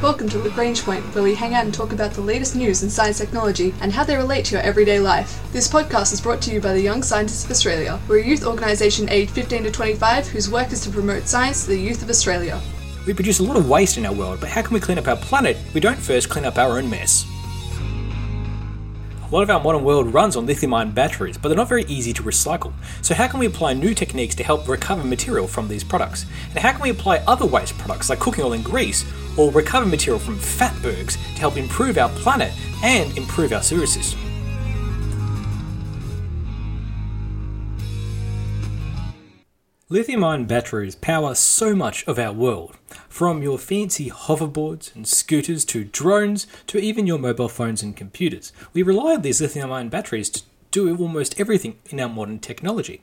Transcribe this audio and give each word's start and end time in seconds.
Welcome 0.00 0.28
to 0.28 0.38
Lagrange 0.38 0.84
Point, 0.84 1.02
where 1.12 1.24
we 1.24 1.34
hang 1.34 1.54
out 1.54 1.64
and 1.64 1.74
talk 1.74 1.92
about 1.92 2.12
the 2.12 2.20
latest 2.20 2.54
news 2.54 2.84
in 2.84 2.88
science 2.88 3.18
technology 3.18 3.74
and 3.80 3.92
how 3.92 4.04
they 4.04 4.14
relate 4.14 4.44
to 4.44 4.54
your 4.54 4.62
everyday 4.62 5.00
life. 5.00 5.42
This 5.52 5.66
podcast 5.66 6.12
is 6.12 6.20
brought 6.20 6.40
to 6.42 6.52
you 6.52 6.60
by 6.60 6.72
the 6.72 6.80
Young 6.80 7.02
Scientists 7.02 7.44
of 7.44 7.50
Australia. 7.50 7.98
We're 8.06 8.20
a 8.20 8.24
youth 8.24 8.46
organisation 8.46 9.08
aged 9.08 9.32
15 9.32 9.64
to 9.64 9.72
25 9.72 10.28
whose 10.28 10.48
work 10.48 10.70
is 10.70 10.82
to 10.82 10.90
promote 10.90 11.26
science 11.26 11.64
to 11.64 11.70
the 11.70 11.80
youth 11.80 12.00
of 12.00 12.10
Australia. 12.10 12.60
We 13.08 13.12
produce 13.12 13.40
a 13.40 13.42
lot 13.42 13.56
of 13.56 13.68
waste 13.68 13.98
in 13.98 14.06
our 14.06 14.14
world, 14.14 14.38
but 14.38 14.50
how 14.50 14.62
can 14.62 14.72
we 14.72 14.78
clean 14.78 14.98
up 14.98 15.08
our 15.08 15.16
planet 15.16 15.56
if 15.56 15.74
we 15.74 15.80
don't 15.80 15.98
first 15.98 16.28
clean 16.28 16.44
up 16.44 16.58
our 16.58 16.78
own 16.78 16.88
mess? 16.88 17.26
A 19.30 19.34
lot 19.34 19.42
of 19.42 19.50
our 19.50 19.60
modern 19.60 19.84
world 19.84 20.14
runs 20.14 20.36
on 20.36 20.46
lithium 20.46 20.72
ion 20.72 20.92
batteries, 20.92 21.36
but 21.36 21.50
they're 21.50 21.56
not 21.56 21.68
very 21.68 21.84
easy 21.84 22.14
to 22.14 22.22
recycle. 22.22 22.72
So, 23.02 23.14
how 23.14 23.28
can 23.28 23.38
we 23.38 23.44
apply 23.44 23.74
new 23.74 23.92
techniques 23.92 24.34
to 24.36 24.42
help 24.42 24.66
recover 24.66 25.04
material 25.04 25.46
from 25.46 25.68
these 25.68 25.84
products? 25.84 26.24
And 26.48 26.58
how 26.58 26.72
can 26.72 26.80
we 26.80 26.88
apply 26.88 27.18
other 27.26 27.44
waste 27.44 27.76
products 27.76 28.08
like 28.08 28.20
cooking 28.20 28.42
oil 28.42 28.54
and 28.54 28.64
grease, 28.64 29.04
or 29.36 29.50
recover 29.50 29.84
material 29.84 30.18
from 30.18 30.38
fatbergs 30.38 31.16
to 31.34 31.40
help 31.40 31.58
improve 31.58 31.98
our 31.98 32.08
planet 32.08 32.54
and 32.82 33.14
improve 33.18 33.52
our 33.52 33.62
sewer 33.62 33.84
system? 33.84 34.18
Lithium 39.90 40.24
ion 40.24 40.46
batteries 40.46 40.94
power 40.94 41.34
so 41.34 41.74
much 41.76 42.02
of 42.06 42.18
our 42.18 42.32
world, 42.32 42.78
from 43.18 43.42
your 43.42 43.58
fancy 43.58 44.10
hoverboards 44.10 44.94
and 44.94 45.04
scooters 45.04 45.64
to 45.64 45.82
drones 45.82 46.46
to 46.68 46.78
even 46.78 47.04
your 47.04 47.18
mobile 47.18 47.48
phones 47.48 47.82
and 47.82 47.96
computers. 47.96 48.52
We 48.72 48.84
rely 48.84 49.14
on 49.14 49.22
these 49.22 49.40
lithium 49.40 49.72
ion 49.72 49.88
batteries 49.88 50.30
to 50.30 50.42
do 50.70 50.96
almost 50.96 51.40
everything 51.40 51.80
in 51.90 51.98
our 51.98 52.08
modern 52.08 52.38
technology. 52.38 53.02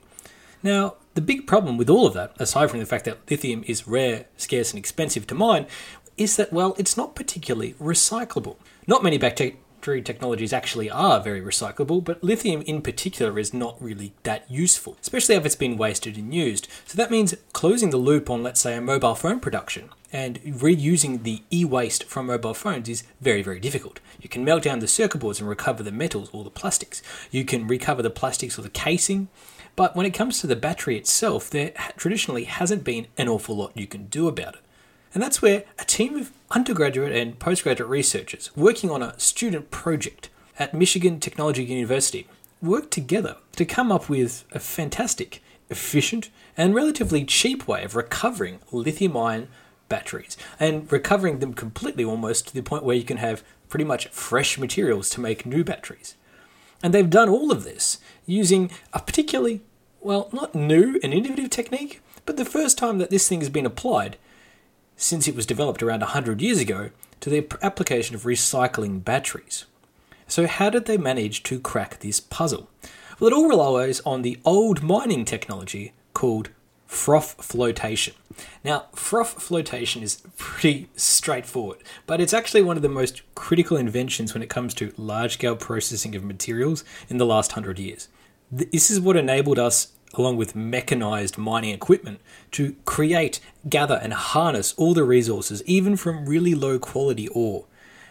Now, 0.62 0.94
the 1.12 1.20
big 1.20 1.46
problem 1.46 1.76
with 1.76 1.90
all 1.90 2.06
of 2.06 2.14
that, 2.14 2.32
aside 2.38 2.70
from 2.70 2.80
the 2.80 2.86
fact 2.86 3.04
that 3.04 3.30
lithium 3.30 3.62
is 3.66 3.86
rare, 3.86 4.24
scarce, 4.38 4.70
and 4.70 4.78
expensive 4.78 5.26
to 5.26 5.34
mine, 5.34 5.66
is 6.16 6.36
that, 6.36 6.50
well, 6.50 6.74
it's 6.78 6.96
not 6.96 7.14
particularly 7.14 7.74
recyclable. 7.74 8.56
Not 8.86 9.02
many 9.02 9.18
battery 9.18 9.58
technologies 10.02 10.54
actually 10.54 10.90
are 10.90 11.20
very 11.20 11.42
recyclable, 11.42 12.02
but 12.02 12.24
lithium 12.24 12.62
in 12.62 12.80
particular 12.80 13.38
is 13.38 13.52
not 13.52 13.76
really 13.82 14.14
that 14.22 14.50
useful, 14.50 14.96
especially 15.02 15.34
if 15.34 15.44
it's 15.44 15.54
been 15.54 15.76
wasted 15.76 16.16
and 16.16 16.32
used. 16.32 16.68
So 16.86 16.96
that 16.96 17.10
means 17.10 17.34
closing 17.52 17.90
the 17.90 17.98
loop 17.98 18.30
on, 18.30 18.42
let's 18.42 18.62
say, 18.62 18.74
a 18.76 18.80
mobile 18.80 19.14
phone 19.14 19.40
production 19.40 19.90
and 20.12 20.40
reusing 20.42 21.22
the 21.22 21.42
e 21.52 21.64
waste 21.64 22.04
from 22.04 22.26
mobile 22.26 22.54
phones 22.54 22.88
is 22.88 23.04
very, 23.20 23.42
very 23.42 23.60
difficult. 23.60 24.00
You 24.20 24.28
can 24.28 24.44
melt 24.44 24.62
down 24.62 24.78
the 24.78 24.88
circuit 24.88 25.18
boards 25.18 25.40
and 25.40 25.48
recover 25.48 25.82
the 25.82 25.92
metals 25.92 26.30
or 26.32 26.44
the 26.44 26.50
plastics. 26.50 27.02
You 27.30 27.44
can 27.44 27.66
recover 27.66 28.02
the 28.02 28.10
plastics 28.10 28.58
or 28.58 28.62
the 28.62 28.70
casing. 28.70 29.28
But 29.74 29.94
when 29.94 30.06
it 30.06 30.14
comes 30.14 30.40
to 30.40 30.46
the 30.46 30.56
battery 30.56 30.96
itself, 30.96 31.50
there 31.50 31.72
traditionally 31.96 32.44
hasn't 32.44 32.82
been 32.82 33.08
an 33.18 33.28
awful 33.28 33.56
lot 33.56 33.76
you 33.76 33.86
can 33.86 34.06
do 34.06 34.26
about 34.26 34.54
it. 34.54 34.60
And 35.12 35.22
that's 35.22 35.42
where 35.42 35.64
a 35.78 35.84
team 35.84 36.16
of 36.16 36.32
undergraduate 36.50 37.12
and 37.12 37.38
postgraduate 37.38 37.88
researchers 37.88 38.50
working 38.56 38.90
on 38.90 39.02
a 39.02 39.18
student 39.18 39.70
project 39.70 40.30
at 40.58 40.74
Michigan 40.74 41.20
Technology 41.20 41.64
University 41.64 42.26
worked 42.62 42.90
together 42.90 43.36
to 43.52 43.64
come 43.64 43.92
up 43.92 44.08
with 44.08 44.44
a 44.52 44.58
fantastic, 44.58 45.42
efficient, 45.68 46.30
and 46.56 46.74
relatively 46.74 47.24
cheap 47.24 47.68
way 47.68 47.84
of 47.84 47.96
recovering 47.96 48.60
lithium 48.72 49.16
ion 49.16 49.48
batteries 49.88 50.36
and 50.58 50.90
recovering 50.90 51.38
them 51.38 51.54
completely 51.54 52.04
almost 52.04 52.48
to 52.48 52.54
the 52.54 52.62
point 52.62 52.84
where 52.84 52.96
you 52.96 53.04
can 53.04 53.18
have 53.18 53.44
pretty 53.68 53.84
much 53.84 54.08
fresh 54.08 54.58
materials 54.58 55.10
to 55.10 55.20
make 55.20 55.46
new 55.46 55.64
batteries. 55.64 56.14
And 56.82 56.92
they've 56.92 57.08
done 57.08 57.28
all 57.28 57.50
of 57.50 57.64
this 57.64 57.98
using 58.26 58.70
a 58.92 59.00
particularly, 59.00 59.62
well, 60.00 60.28
not 60.32 60.54
new 60.54 61.00
and 61.02 61.12
innovative 61.12 61.50
technique, 61.50 62.00
but 62.24 62.36
the 62.36 62.44
first 62.44 62.78
time 62.78 62.98
that 62.98 63.10
this 63.10 63.28
thing 63.28 63.40
has 63.40 63.48
been 63.48 63.66
applied 63.66 64.16
since 64.96 65.28
it 65.28 65.36
was 65.36 65.46
developed 65.46 65.82
around 65.82 66.00
100 66.00 66.40
years 66.40 66.58
ago, 66.58 66.90
to 67.20 67.30
the 67.30 67.46
application 67.62 68.14
of 68.14 68.22
recycling 68.22 69.04
batteries. 69.04 69.64
So, 70.26 70.46
how 70.46 70.70
did 70.70 70.86
they 70.86 70.96
manage 70.96 71.42
to 71.44 71.60
crack 71.60 72.00
this 72.00 72.20
puzzle? 72.20 72.68
Well, 73.18 73.28
it 73.28 73.34
all 73.34 73.48
relies 73.48 74.00
on 74.00 74.22
the 74.22 74.38
old 74.44 74.82
mining 74.82 75.24
technology 75.24 75.92
called 76.14 76.50
froth 76.86 77.44
flotation. 77.44 78.14
Now, 78.64 78.86
froth 78.94 79.42
flotation 79.42 80.02
is 80.02 80.22
pretty 80.36 80.88
straightforward, 80.96 81.78
but 82.06 82.20
it's 82.20 82.34
actually 82.34 82.62
one 82.62 82.76
of 82.76 82.82
the 82.82 82.88
most 82.88 83.22
critical 83.34 83.76
inventions 83.76 84.34
when 84.34 84.42
it 84.42 84.50
comes 84.50 84.74
to 84.74 84.92
large 84.96 85.34
scale 85.34 85.56
processing 85.56 86.14
of 86.14 86.24
materials 86.24 86.84
in 87.08 87.18
the 87.18 87.26
last 87.26 87.52
hundred 87.52 87.78
years. 87.78 88.08
This 88.50 88.90
is 88.90 89.00
what 89.00 89.16
enabled 89.16 89.58
us 89.58 89.92
along 90.14 90.36
with 90.36 90.56
mechanized 90.56 91.38
mining 91.38 91.74
equipment, 91.74 92.20
to 92.52 92.74
create, 92.84 93.40
gather, 93.68 93.98
and 94.02 94.12
harness 94.12 94.74
all 94.76 94.94
the 94.94 95.04
resources, 95.04 95.62
even 95.64 95.96
from 95.96 96.26
really 96.26 96.54
low 96.54 96.78
quality 96.78 97.28
ore, 97.28 97.66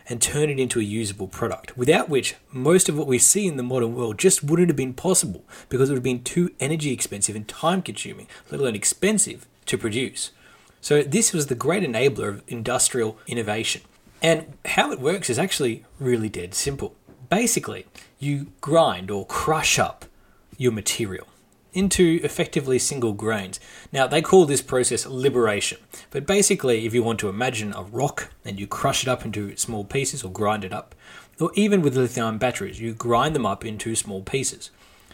and 0.08 0.22
turn 0.22 0.50
it 0.50 0.60
into 0.60 0.80
a 0.80 0.84
usable 0.84 1.28
product, 1.28 1.78
without 1.78 2.10
which 2.10 2.36
most 2.52 2.90
of 2.90 2.98
what 2.98 3.08
we 3.08 3.18
see 3.18 3.48
in 3.48 3.58
the 3.58 3.64
modern 3.64 3.96
world 3.96 4.18
just 4.18 4.44
wouldn't 4.44 4.70
have 4.70 4.76
been 4.76 4.94
possible 4.94 5.44
because 5.70 5.90
it 5.90 5.94
would 5.94 5.98
have 5.98 6.04
been 6.04 6.24
too 6.24 6.52
energy 6.60 6.92
expensive 6.92 7.36
and 7.36 7.48
time 7.48 7.82
consuming, 7.82 8.28
let 8.52 8.62
alone 8.62 8.76
expensive, 8.76 9.48
to 9.66 9.78
produce. 9.78 10.32
So, 10.82 11.02
this 11.02 11.34
was 11.34 11.48
the 11.48 11.56
great 11.56 11.84
enabler 11.84 12.30
of 12.30 12.44
industrial 12.48 13.18
innovation. 13.26 13.82
And 14.22 14.54
how 14.66 14.92
it 14.92 15.00
works 15.00 15.30
is 15.30 15.40
actually 15.40 15.84
really 16.00 16.30
dead 16.30 16.54
simple. 16.54 16.96
Basically, 17.30 17.88
you 18.20 18.52
grind 18.62 19.10
or 19.10 19.26
crush 19.26 19.80
up 19.80 20.06
your 20.58 20.72
material 20.72 21.28
into 21.76 22.20
effectively 22.24 22.80
single 22.80 23.14
grains. 23.14 23.60
Now, 23.92 24.08
they 24.08 24.22
call 24.22 24.46
this 24.46 24.62
process 24.62 25.06
liberation, 25.06 25.78
but 26.10 26.26
basically, 26.26 26.86
if 26.86 26.94
you 26.94 27.04
want 27.04 27.20
to 27.20 27.30
imagine 27.30 27.74
a 27.74 27.84
rock 27.84 28.32
and 28.44 28.60
you 28.60 28.66
crush 28.66 29.04
it 29.04 29.10
up 29.10 29.26
into 29.26 29.56
small 29.58 29.84
pieces 29.84 30.24
or 30.24 30.32
grind 30.32 30.64
it 30.64 30.74
up, 30.74 30.96
or 31.40 31.52
even 31.54 31.82
with 31.82 31.98
lithium 31.98 32.38
batteries, 32.38 32.80
you 32.80 32.94
grind 32.94 33.36
them 33.36 33.46
up 33.46 33.66
into 33.66 33.96
small 33.96 34.22
pieces. 34.22 34.72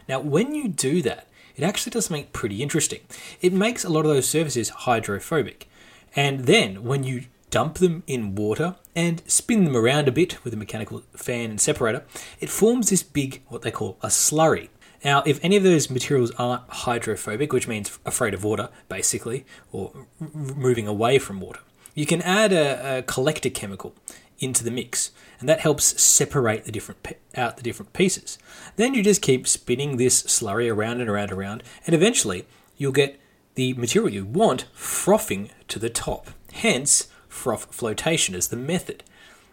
Now, 0.08 0.20
when 0.20 0.54
you 0.54 0.68
do 0.68 1.02
that, 1.02 1.28
it 1.56 1.64
actually 1.64 1.92
does 1.92 2.10
make 2.10 2.34
pretty 2.34 2.62
interesting. 2.62 3.02
It 3.42 3.54
makes 3.54 3.84
a 3.84 3.90
lot 3.90 4.06
of 4.06 4.12
those 4.14 4.30
surfaces 4.30 4.70
hydrophobic. 4.70 5.68
And 6.16 6.42
then 6.42 6.84
when 6.84 7.04
you 7.04 7.26
dump 7.50 7.76
them 7.80 8.04
in 8.08 8.36
water 8.36 8.76
and 8.96 9.22
spin 9.28 9.66
them 9.66 9.76
around 9.76 10.08
a 10.08 10.12
bit 10.12 10.44
with 10.44 10.54
a 10.54 10.58
mechanical 10.58 11.04
fan 11.16 11.50
and 11.50 11.60
separator, 11.62 12.04
it 12.40 12.50
forms 12.50 12.90
this 12.90 13.04
big, 13.04 13.42
what 13.48 13.62
they 13.62 13.72
call 13.72 13.98
a 14.02 14.08
slurry. 14.08 14.70
Now, 15.04 15.24
if 15.26 15.40
any 15.44 15.56
of 15.56 15.64
those 15.64 15.90
materials 15.90 16.32
aren't 16.38 16.70
hydrophobic, 16.70 17.54
which 17.54 17.68
means 17.68 17.98
afraid 18.06 18.34
of 18.34 18.44
water, 18.44 18.70
basically, 18.88 19.46
or 19.72 19.92
moving 20.20 20.88
away 20.88 21.18
from 21.18 21.40
water, 21.40 21.62
you 21.96 22.06
can 22.06 22.22
add 22.22 22.54
a, 22.54 23.00
a 23.00 23.02
collector 23.02 23.50
chemical 23.50 23.96
into 24.40 24.64
the 24.64 24.72
mix, 24.72 25.12
and 25.40 25.48
that 25.50 25.62
helps 25.62 26.02
separate 26.02 26.66
the 26.66 26.72
different 26.72 27.08
out 27.36 27.58
the 27.58 27.64
different 27.64 27.94
pieces. 27.94 28.38
Then 28.76 28.94
you 28.94 29.04
just 29.04 29.22
keep 29.22 29.48
spinning 29.48 29.98
this 29.98 30.24
slurry 30.24 30.72
around 30.74 31.02
and 31.02 31.10
around 31.10 31.30
and 31.30 31.40
around, 31.40 31.64
and 31.86 31.96
eventually 31.96 32.46
you'll 32.78 32.92
get 32.92 33.20
the 33.56 33.74
material 33.74 34.14
you 34.14 34.26
want 34.26 34.66
frothing 34.74 35.50
to 35.68 35.80
the 35.80 35.90
top. 35.90 36.32
Hence, 36.54 37.08
froth 37.28 37.74
flotation 37.74 38.36
is 38.36 38.48
the 38.48 38.56
method. 38.56 39.04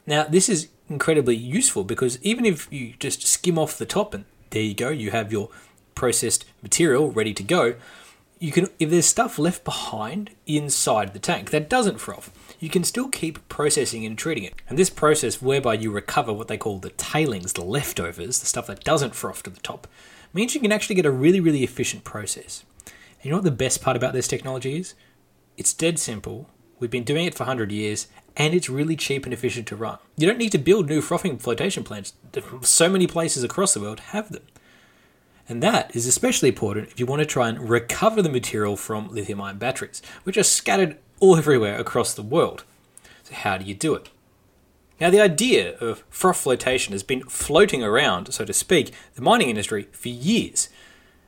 Now, 0.06 0.24
this 0.24 0.48
is 0.48 0.68
incredibly 0.88 1.36
useful 1.36 1.84
because 1.84 2.18
even 2.22 2.46
if 2.46 2.72
you 2.72 2.94
just 2.98 3.26
skim 3.26 3.58
off 3.58 3.76
the 3.76 3.86
top 3.86 4.14
and 4.14 4.24
there 4.50 4.62
you 4.62 4.74
go, 4.74 4.90
you 4.90 5.10
have 5.10 5.32
your 5.32 5.50
processed 5.94 6.44
material 6.62 7.10
ready 7.10 7.34
to 7.34 7.42
go. 7.42 7.74
You 8.38 8.52
can, 8.52 8.68
if 8.78 8.88
there's 8.90 9.06
stuff 9.06 9.38
left 9.38 9.64
behind 9.64 10.30
inside 10.46 11.12
the 11.12 11.18
tank 11.18 11.50
that 11.50 11.68
doesn't 11.68 11.98
froth, 11.98 12.30
you 12.60 12.68
can 12.68 12.84
still 12.84 13.08
keep 13.08 13.48
processing 13.48 14.04
and 14.06 14.16
treating 14.16 14.44
it. 14.44 14.54
And 14.68 14.78
this 14.78 14.90
process, 14.90 15.42
whereby 15.42 15.74
you 15.74 15.90
recover 15.90 16.32
what 16.32 16.46
they 16.46 16.56
call 16.56 16.78
the 16.78 16.90
tailings, 16.90 17.52
the 17.52 17.64
leftovers, 17.64 18.38
the 18.38 18.46
stuff 18.46 18.68
that 18.68 18.84
doesn't 18.84 19.16
froth 19.16 19.42
to 19.42 19.50
the 19.50 19.60
top, 19.60 19.88
means 20.32 20.54
you 20.54 20.60
can 20.60 20.72
actually 20.72 20.96
get 20.96 21.06
a 21.06 21.10
really, 21.10 21.40
really 21.40 21.64
efficient 21.64 22.04
process. 22.04 22.64
And 22.86 23.24
you 23.24 23.30
know 23.30 23.38
what 23.38 23.44
the 23.44 23.50
best 23.50 23.82
part 23.82 23.96
about 23.96 24.12
this 24.12 24.28
technology 24.28 24.76
is? 24.76 24.94
It's 25.56 25.72
dead 25.72 25.98
simple. 25.98 26.48
We've 26.78 26.90
been 26.90 27.04
doing 27.04 27.26
it 27.26 27.34
for 27.34 27.42
100 27.42 27.72
years, 27.72 28.06
and 28.38 28.54
it's 28.54 28.70
really 28.70 28.96
cheap 28.96 29.24
and 29.24 29.34
efficient 29.34 29.66
to 29.66 29.76
run. 29.76 29.98
You 30.16 30.26
don't 30.26 30.38
need 30.38 30.52
to 30.52 30.58
build 30.58 30.88
new 30.88 31.02
frothing 31.02 31.38
flotation 31.38 31.82
plants. 31.82 32.14
So 32.62 32.88
many 32.88 33.08
places 33.08 33.42
across 33.42 33.74
the 33.74 33.80
world 33.80 34.00
have 34.00 34.30
them. 34.30 34.44
And 35.48 35.62
that 35.62 35.94
is 35.96 36.06
especially 36.06 36.50
important 36.50 36.88
if 36.88 37.00
you 37.00 37.06
want 37.06 37.20
to 37.20 37.26
try 37.26 37.48
and 37.48 37.68
recover 37.68 38.22
the 38.22 38.28
material 38.28 38.76
from 38.76 39.08
lithium 39.08 39.40
ion 39.40 39.58
batteries, 39.58 40.00
which 40.22 40.36
are 40.36 40.44
scattered 40.44 40.98
all 41.18 41.36
everywhere 41.36 41.78
across 41.78 42.14
the 42.14 42.22
world. 42.22 42.64
So, 43.24 43.34
how 43.34 43.58
do 43.58 43.64
you 43.64 43.74
do 43.74 43.94
it? 43.94 44.10
Now, 45.00 45.10
the 45.10 45.20
idea 45.20 45.76
of 45.78 46.04
froth 46.10 46.36
flotation 46.36 46.92
has 46.92 47.02
been 47.02 47.22
floating 47.24 47.82
around, 47.82 48.32
so 48.32 48.44
to 48.44 48.52
speak, 48.52 48.92
the 49.14 49.22
mining 49.22 49.48
industry 49.48 49.88
for 49.92 50.08
years. 50.08 50.68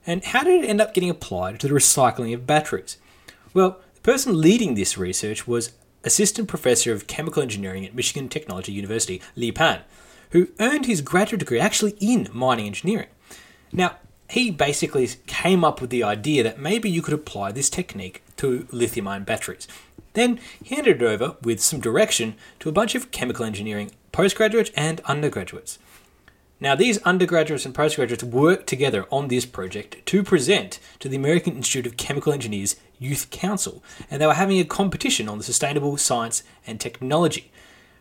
And 0.06 0.24
how 0.24 0.44
did 0.44 0.64
it 0.64 0.68
end 0.68 0.80
up 0.80 0.92
getting 0.92 1.10
applied 1.10 1.58
to 1.60 1.68
the 1.68 1.74
recycling 1.74 2.34
of 2.34 2.46
batteries? 2.46 2.98
Well, 3.54 3.80
the 3.94 4.00
person 4.00 4.40
leading 4.40 4.74
this 4.74 4.98
research 4.98 5.46
was 5.46 5.72
assistant 6.04 6.48
professor 6.48 6.92
of 6.92 7.06
chemical 7.06 7.42
engineering 7.42 7.84
at 7.84 7.94
Michigan 7.94 8.28
Technology 8.28 8.72
University, 8.72 9.20
Lei 9.36 9.50
Pan, 9.50 9.82
who 10.30 10.48
earned 10.58 10.86
his 10.86 11.00
graduate 11.00 11.40
degree 11.40 11.60
actually 11.60 11.96
in 12.00 12.28
mining 12.32 12.66
engineering. 12.66 13.08
Now, 13.72 13.96
he 14.28 14.50
basically 14.50 15.08
came 15.26 15.64
up 15.64 15.80
with 15.80 15.90
the 15.90 16.04
idea 16.04 16.42
that 16.44 16.58
maybe 16.58 16.88
you 16.88 17.02
could 17.02 17.14
apply 17.14 17.52
this 17.52 17.68
technique 17.68 18.22
to 18.36 18.66
lithium 18.70 19.08
ion 19.08 19.24
batteries. 19.24 19.66
then 20.14 20.40
he 20.62 20.74
handed 20.74 21.02
it 21.02 21.04
over 21.04 21.36
with 21.42 21.60
some 21.60 21.80
direction 21.80 22.34
to 22.58 22.68
a 22.68 22.72
bunch 22.72 22.94
of 22.94 23.10
chemical 23.10 23.44
engineering 23.44 23.90
postgraduates 24.12 24.70
and 24.76 25.00
undergraduates. 25.02 25.78
Now, 26.60 26.74
these 26.74 26.98
undergraduates 27.02 27.64
and 27.64 27.74
postgraduates 27.74 28.22
worked 28.22 28.66
together 28.66 29.06
on 29.10 29.28
this 29.28 29.46
project 29.46 30.04
to 30.06 30.22
present 30.22 30.78
to 30.98 31.08
the 31.08 31.16
American 31.16 31.56
Institute 31.56 31.86
of 31.86 31.96
Chemical 31.96 32.34
Engineers 32.34 32.76
Youth 32.98 33.30
Council, 33.30 33.82
and 34.10 34.20
they 34.20 34.26
were 34.26 34.34
having 34.34 34.60
a 34.60 34.64
competition 34.64 35.26
on 35.26 35.38
the 35.38 35.44
sustainable 35.44 35.96
science 35.96 36.42
and 36.66 36.78
technology, 36.78 37.50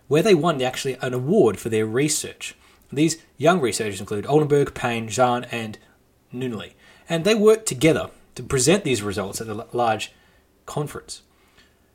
where 0.10 0.22
they 0.22 0.36
won 0.36 0.62
actually 0.62 0.98
an 1.02 1.14
award 1.14 1.58
for 1.58 1.70
their 1.70 1.86
research. 1.86 2.54
These 2.92 3.22
young 3.38 3.62
researchers 3.62 4.02
include 4.02 4.26
Oldenburg, 4.26 4.74
Payne, 4.74 5.08
Zhan, 5.08 5.48
and 5.52 5.78
Nunnally, 6.34 6.74
and 7.08 7.24
they 7.24 7.36
worked 7.36 7.66
together 7.66 8.10
to 8.36 8.44
present 8.44 8.84
these 8.84 9.02
results 9.02 9.40
at 9.40 9.48
a 9.48 9.68
large 9.72 10.12
conference. 10.66 11.22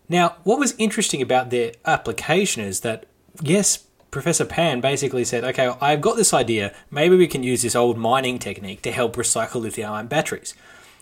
Now, 0.09 0.37
what 0.45 0.59
was 0.59 0.75
interesting 0.79 1.21
about 1.21 1.51
their 1.51 1.73
application 1.85 2.63
is 2.63 2.81
that, 2.81 3.07
yes, 3.43 3.85
Professor 4.15 4.45
Pan 4.45 4.81
basically 4.81 5.25
said, 5.25 5.43
okay, 5.43 5.75
I've 5.81 6.01
got 6.01 6.17
this 6.17 6.33
idea, 6.33 6.73
maybe 6.89 7.17
we 7.17 7.27
can 7.27 7.43
use 7.43 7.63
this 7.63 7.75
old 7.75 7.99
mining 7.99 8.39
technique 8.39 8.81
to 8.83 8.93
help 8.93 9.17
recycle 9.17 9.61
lithium 9.61 9.91
ion 9.91 10.07
batteries. 10.07 10.55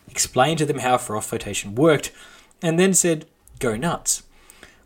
Explained 0.09 0.61
to 0.61 0.65
them 0.65 0.79
how 0.79 0.97
froth 0.97 1.27
flotation 1.27 1.75
worked, 1.75 2.11
and 2.63 2.81
then 2.81 2.95
said, 2.95 3.27
go 3.59 3.77
nuts. 3.77 4.23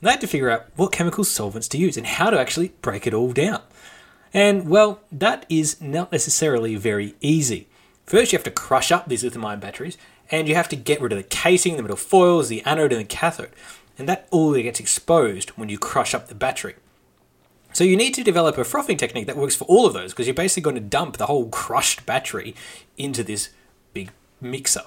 they 0.03 0.11
had 0.11 0.21
to 0.23 0.27
figure 0.27 0.51
out 0.51 0.67
what 0.75 0.91
chemical 0.91 1.23
solvents 1.23 1.69
to 1.69 1.79
use 1.79 1.97
and 1.97 2.05
how 2.05 2.31
to 2.31 2.39
actually 2.39 2.73
break 2.83 3.07
it 3.07 3.15
all 3.15 3.31
down. 3.31 3.63
And 4.35 4.69
well, 4.69 5.03
that 5.13 5.47
is 5.49 5.81
not 5.81 6.11
necessarily 6.11 6.75
very 6.75 7.15
easy. 7.21 7.69
First, 8.07 8.33
you 8.33 8.39
have 8.39 8.45
to 8.45 8.51
crush 8.51 8.91
up 8.91 9.07
these 9.07 9.23
lithium 9.23 9.45
ion 9.45 9.61
batteries, 9.61 9.97
and 10.33 10.49
you 10.49 10.57
have 10.57 10.69
to 10.71 10.77
get 10.77 11.01
rid 11.01 11.13
of 11.13 11.19
the 11.19 11.23
casing, 11.23 11.77
the 11.77 11.83
metal 11.83 11.97
foils, 11.97 12.49
the 12.49 12.63
anode, 12.63 12.91
and 12.91 13.03
the 13.03 13.05
cathode. 13.05 13.53
And 13.97 14.09
that 14.09 14.27
all 14.33 14.53
gets 14.55 14.81
exposed 14.81 15.51
when 15.51 15.69
you 15.69 15.79
crush 15.79 16.13
up 16.13 16.27
the 16.27 16.35
battery. 16.35 16.75
So 17.77 17.85
you 17.85 17.95
need 17.95 18.15
to 18.15 18.25
develop 18.25 18.57
a 18.57 18.65
frothing 18.65 18.97
technique 18.97 19.27
that 19.27 19.37
works 19.37 19.55
for 19.55 19.65
all 19.65 19.85
of 19.85 19.93
those 19.93 20.13
because 20.13 20.27
you're 20.27 20.33
basically 20.33 20.63
going 20.63 20.77
to 20.77 20.81
dump 20.81 21.19
the 21.19 21.27
whole 21.27 21.51
crushed 21.51 22.07
battery 22.07 22.55
into 22.97 23.23
this 23.23 23.51
big 23.93 24.13
mixer. 24.41 24.85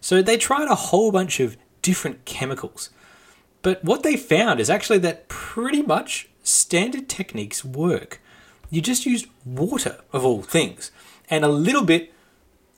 So 0.00 0.20
they 0.20 0.36
tried 0.36 0.66
a 0.66 0.74
whole 0.74 1.12
bunch 1.12 1.38
of 1.38 1.56
different 1.80 2.24
chemicals. 2.24 2.90
But 3.62 3.84
what 3.84 4.02
they 4.02 4.16
found 4.16 4.58
is 4.58 4.68
actually 4.68 4.98
that 4.98 5.28
pretty 5.28 5.80
much 5.80 6.28
standard 6.42 7.08
techniques 7.08 7.64
work. 7.64 8.20
You 8.68 8.80
just 8.80 9.06
use 9.06 9.28
water, 9.44 9.98
of 10.12 10.24
all 10.24 10.42
things, 10.42 10.90
and 11.30 11.44
a 11.44 11.48
little 11.48 11.84
bit 11.84 12.12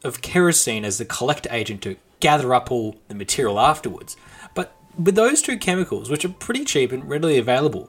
of 0.04 0.20
kerosene 0.20 0.84
as 0.84 0.98
the 0.98 1.06
collector 1.06 1.48
agent 1.50 1.80
to 1.84 1.96
gather 2.20 2.52
up 2.52 2.70
all 2.70 2.96
the 3.08 3.14
material 3.14 3.58
afterwards. 3.58 4.18
But 4.54 4.76
with 4.98 5.14
those 5.14 5.40
two 5.40 5.56
chemicals, 5.56 6.10
which 6.10 6.26
are 6.26 6.28
pretty 6.28 6.66
cheap 6.66 6.92
and 6.92 7.08
readily 7.08 7.38
available, 7.38 7.88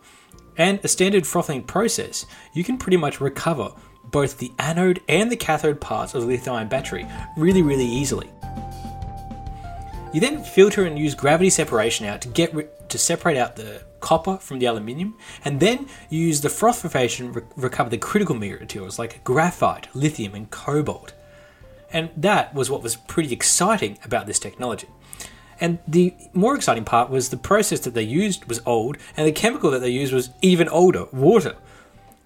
and 0.58 0.80
a 0.84 0.88
standard 0.88 1.26
frothing 1.26 1.64
process, 1.64 2.26
you 2.54 2.64
can 2.64 2.78
pretty 2.78 2.98
much 2.98 3.22
recover 3.22 3.72
both 4.06 4.38
the 4.38 4.52
anode 4.60 5.02
and 5.08 5.32
the 5.32 5.38
cathode 5.38 5.80
parts 5.80 6.14
of 6.14 6.22
the 6.22 6.28
lithium 6.28 6.56
ion 6.56 6.68
battery 6.68 7.08
really, 7.38 7.62
really 7.62 7.86
easily. 7.86 8.30
You 10.14 10.20
then 10.20 10.44
filter 10.44 10.86
and 10.86 11.00
use 11.00 11.16
gravity 11.16 11.50
separation 11.50 12.06
out 12.06 12.22
to 12.22 12.28
get 12.28 12.54
ri- 12.54 12.68
to 12.90 12.98
separate 12.98 13.38
out 13.38 13.56
the 13.56 13.82
copper 14.02 14.38
from 14.38 14.60
the 14.60 14.66
aluminium, 14.66 15.16
and 15.46 15.60
then 15.60 15.88
you 16.10 16.20
use 16.20 16.42
the 16.42 16.50
frothing 16.50 17.08
to 17.08 17.32
re- 17.32 17.44
recover 17.56 17.90
the 17.90 17.98
critical 17.98 18.36
materials 18.36 19.00
like 19.00 19.24
graphite, 19.24 19.88
lithium, 19.96 20.36
and 20.36 20.52
cobalt. 20.52 21.14
And 21.94 22.10
that 22.18 22.54
was 22.54 22.70
what 22.70 22.84
was 22.84 22.96
pretty 22.96 23.32
exciting 23.32 24.00
about 24.04 24.28
this 24.28 24.40
technology. 24.40 24.88
And 25.62 25.78
the 25.88 26.16
more 26.34 26.56
exciting 26.56 26.86
part 26.86 27.12
was 27.12 27.30
the 27.30 27.38
process 27.38 27.80
that 27.82 27.94
they 27.94 28.02
used 28.02 28.46
was 28.46 28.62
old, 28.66 28.98
and 29.16 29.28
the 29.28 29.32
chemical 29.32 29.70
that 29.72 29.80
they 29.80 29.90
used 29.90 30.12
was 30.12 30.32
even 30.42 30.68
older 30.68 31.06
water. 31.14 31.56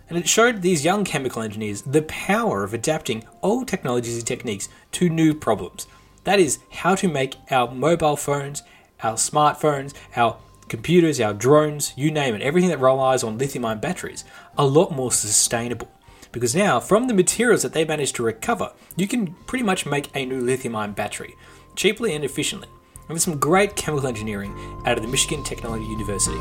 And 0.10 0.18
it 0.18 0.30
showed 0.30 0.62
these 0.62 0.86
young 0.86 1.04
chemical 1.04 1.42
engineers 1.42 1.82
the 1.82 2.04
power 2.04 2.64
of 2.64 2.74
adapting 2.74 3.26
old 3.44 3.68
technologies 3.68 4.18
and 4.18 4.26
techniques 4.26 4.70
to 4.94 5.10
new 5.10 5.34
problems. 5.34 5.86
That 6.24 6.40
is, 6.40 6.60
how 6.72 6.96
to 6.96 7.10
make 7.10 7.36
our 7.52 7.70
mobile 7.70 8.16
phones, 8.16 8.64
our 9.04 9.16
smartphones, 9.16 9.94
our 10.16 10.38
computers, 10.70 11.20
our 11.20 11.34
drones, 11.34 11.94
you 11.98 12.12
name 12.12 12.36
it, 12.36 12.42
everything 12.42 12.70
that 12.70 12.80
relies 12.80 13.24
on 13.24 13.38
lithium 13.38 13.66
ion 13.66 13.80
batteries, 13.80 14.24
a 14.58 14.66
lot 14.66 14.92
more 14.92 15.12
sustainable. 15.12 15.92
Because 16.32 16.56
now, 16.56 16.80
from 16.80 17.08
the 17.08 17.14
materials 17.14 17.64
that 17.64 17.74
they 17.74 17.86
managed 17.86 18.16
to 18.16 18.24
recover, 18.24 18.72
you 18.96 19.08
can 19.08 19.34
pretty 19.46 19.64
much 19.64 19.86
make 19.86 20.10
a 20.16 20.26
new 20.26 20.40
lithium 20.40 20.76
ion 20.76 20.94
battery 20.94 21.36
cheaply 21.76 22.16
and 22.16 22.24
efficiently. 22.24 22.70
And 23.08 23.16
there's 23.16 23.24
some 23.24 23.38
great 23.38 23.76
chemical 23.76 24.08
engineering 24.08 24.54
out 24.86 24.98
of 24.98 25.04
the 25.04 25.10
Michigan 25.10 25.44
Technology 25.44 25.86
University. 25.86 26.40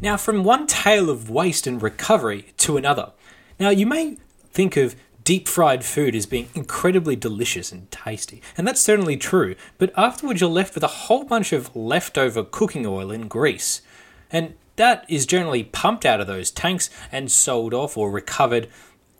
Now, 0.00 0.16
from 0.16 0.44
one 0.44 0.66
tale 0.66 1.08
of 1.08 1.30
waste 1.30 1.66
and 1.66 1.80
recovery 1.82 2.46
to 2.58 2.76
another, 2.76 3.12
now, 3.58 3.70
you 3.70 3.86
may 3.86 4.18
think 4.50 4.76
of 4.76 4.96
deep 5.26 5.48
fried 5.48 5.84
food 5.84 6.14
as 6.14 6.24
being 6.24 6.48
incredibly 6.54 7.16
delicious 7.16 7.72
and 7.72 7.90
tasty, 7.90 8.40
and 8.56 8.66
that's 8.66 8.80
certainly 8.80 9.16
true, 9.16 9.56
but 9.76 9.92
afterwards 9.96 10.40
you're 10.40 10.48
left 10.48 10.76
with 10.76 10.84
a 10.84 10.98
whole 11.08 11.24
bunch 11.24 11.52
of 11.52 11.74
leftover 11.74 12.44
cooking 12.44 12.86
oil 12.86 13.10
and 13.10 13.28
grease. 13.28 13.82
And 14.30 14.54
that 14.76 15.04
is 15.08 15.26
generally 15.26 15.64
pumped 15.64 16.06
out 16.06 16.20
of 16.20 16.28
those 16.28 16.52
tanks 16.52 16.88
and 17.10 17.28
sold 17.28 17.74
off 17.74 17.96
or 17.96 18.08
recovered, 18.08 18.68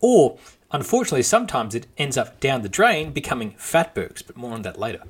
or 0.01 0.39
unfortunately, 0.71 1.25
sometimes 1.25 1.75
it 1.75 1.89
ends 1.99 2.17
up 2.17 2.39
down 2.39 2.63
the 2.63 2.69
drain 2.69 3.11
becoming 3.11 3.55
fatbergs, 3.59 4.25
but 4.25 4.37
more 4.37 4.53
on 4.53 4.63
that 4.63 4.79
later. 4.79 5.03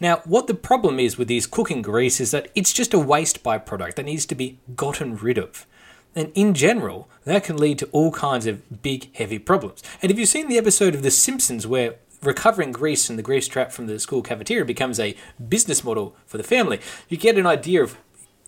Now, 0.00 0.22
what 0.24 0.48
the 0.48 0.54
problem 0.54 0.98
is 0.98 1.16
with 1.16 1.28
these 1.28 1.46
cooking 1.46 1.82
grease 1.82 2.20
is 2.20 2.32
that 2.32 2.48
it's 2.56 2.72
just 2.72 2.92
a 2.92 2.98
waste 2.98 3.44
byproduct 3.44 3.94
that 3.94 4.06
needs 4.06 4.26
to 4.26 4.34
be 4.34 4.58
gotten 4.74 5.16
rid 5.16 5.38
of. 5.38 5.68
And 6.14 6.30
in 6.34 6.54
general, 6.54 7.08
that 7.24 7.44
can 7.44 7.56
lead 7.56 7.78
to 7.78 7.88
all 7.92 8.12
kinds 8.12 8.46
of 8.46 8.82
big, 8.82 9.14
heavy 9.16 9.38
problems. 9.38 9.82
And 10.02 10.10
if 10.10 10.18
you've 10.18 10.28
seen 10.28 10.48
the 10.48 10.58
episode 10.58 10.94
of 10.94 11.02
The 11.02 11.10
Simpsons 11.10 11.66
where 11.66 11.96
recovering 12.22 12.72
grease 12.72 13.08
and 13.08 13.18
the 13.18 13.22
grease 13.22 13.48
trap 13.48 13.72
from 13.72 13.86
the 13.86 13.98
school 13.98 14.22
cafeteria 14.22 14.64
becomes 14.64 15.00
a 15.00 15.16
business 15.48 15.82
model 15.82 16.14
for 16.26 16.36
the 16.36 16.44
family, 16.44 16.80
you 17.08 17.16
get 17.16 17.38
an 17.38 17.46
idea 17.46 17.82
of 17.82 17.96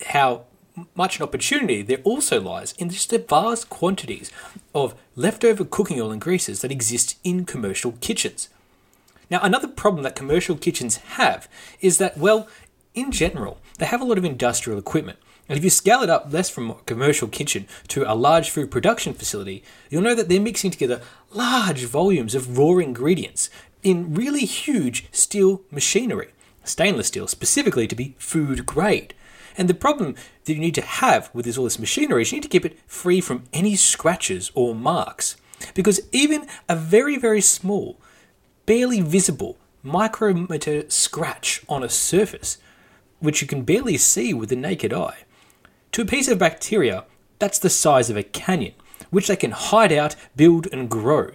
how 0.06 0.44
much 0.94 1.18
an 1.18 1.22
opportunity 1.22 1.82
there 1.82 1.98
also 1.98 2.40
lies 2.40 2.72
in 2.78 2.90
just 2.90 3.10
the 3.10 3.18
vast 3.18 3.70
quantities 3.70 4.30
of 4.74 4.94
leftover 5.14 5.64
cooking 5.64 6.00
oil 6.00 6.10
and 6.10 6.20
greases 6.20 6.60
that 6.60 6.72
exist 6.72 7.16
in 7.24 7.44
commercial 7.44 7.92
kitchens. 8.00 8.48
Now, 9.30 9.40
another 9.42 9.68
problem 9.68 10.02
that 10.02 10.16
commercial 10.16 10.56
kitchens 10.56 10.96
have 10.96 11.48
is 11.80 11.98
that, 11.98 12.18
well, 12.18 12.48
in 12.94 13.10
general, 13.10 13.58
they 13.78 13.86
have 13.86 14.00
a 14.00 14.04
lot 14.04 14.18
of 14.18 14.24
industrial 14.24 14.78
equipment. 14.78 15.18
And 15.48 15.58
if 15.58 15.64
you 15.64 15.70
scale 15.70 16.02
it 16.02 16.08
up 16.08 16.32
less 16.32 16.48
from 16.48 16.70
a 16.70 16.74
commercial 16.86 17.28
kitchen 17.28 17.66
to 17.88 18.10
a 18.10 18.14
large 18.14 18.50
food 18.50 18.70
production 18.70 19.12
facility, 19.12 19.62
you'll 19.90 20.02
know 20.02 20.14
that 20.14 20.28
they're 20.28 20.40
mixing 20.40 20.70
together 20.70 21.02
large 21.32 21.84
volumes 21.84 22.34
of 22.34 22.56
raw 22.56 22.78
ingredients 22.78 23.50
in 23.82 24.14
really 24.14 24.46
huge 24.46 25.06
steel 25.12 25.62
machinery, 25.70 26.30
stainless 26.64 27.08
steel 27.08 27.28
specifically 27.28 27.86
to 27.86 27.94
be 27.94 28.14
food 28.18 28.64
grade. 28.64 29.12
And 29.56 29.68
the 29.68 29.74
problem 29.74 30.16
that 30.44 30.52
you 30.52 30.58
need 30.58 30.74
to 30.76 30.82
have 30.82 31.30
with 31.34 31.44
this, 31.44 31.58
all 31.58 31.64
this 31.64 31.78
machinery 31.78 32.22
is 32.22 32.32
you 32.32 32.36
need 32.36 32.42
to 32.42 32.48
keep 32.48 32.64
it 32.64 32.78
free 32.86 33.20
from 33.20 33.44
any 33.52 33.76
scratches 33.76 34.50
or 34.54 34.74
marks. 34.74 35.36
Because 35.74 36.00
even 36.10 36.46
a 36.68 36.74
very, 36.74 37.16
very 37.16 37.40
small, 37.40 38.00
barely 38.66 39.00
visible 39.00 39.58
micrometer 39.82 40.88
scratch 40.88 41.62
on 41.68 41.84
a 41.84 41.88
surface, 41.88 42.58
which 43.20 43.42
you 43.42 43.46
can 43.46 43.62
barely 43.62 43.98
see 43.98 44.34
with 44.34 44.48
the 44.48 44.56
naked 44.56 44.92
eye, 44.92 45.18
to 45.94 46.02
a 46.02 46.06
piece 46.06 46.26
of 46.26 46.40
bacteria 46.40 47.04
that's 47.38 47.60
the 47.60 47.70
size 47.70 48.10
of 48.10 48.16
a 48.16 48.24
canyon, 48.24 48.74
which 49.10 49.28
they 49.28 49.36
can 49.36 49.52
hide 49.52 49.92
out, 49.92 50.16
build, 50.34 50.66
and 50.72 50.90
grow. 50.90 51.30